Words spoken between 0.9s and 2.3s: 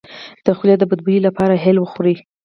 بوی لپاره هل وخورئ